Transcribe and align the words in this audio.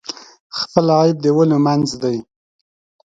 خپل 0.59 0.85
عیب 0.99 1.17
د 1.23 1.25
ولیو 1.37 1.63
منځ 1.65 1.87
دی. 2.01 2.17